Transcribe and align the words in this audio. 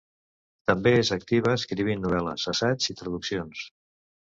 També 0.71 0.93
és 1.01 1.11
activa 1.17 1.51
escrivint 1.59 2.03
novel·les, 2.07 2.47
assaigs 2.55 2.91
i 2.95 2.99
traduccions. 3.05 3.65